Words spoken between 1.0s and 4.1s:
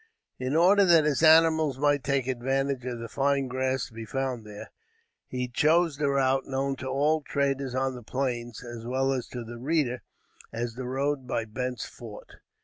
his animals might take advantage of the fine grass to be